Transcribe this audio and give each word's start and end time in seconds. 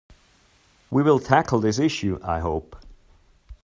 We 0.89 1.03
will 1.03 1.19
tackle 1.19 1.59
this 1.59 1.77
issue, 1.77 2.17
I 2.23 2.39
hope. 2.39 2.75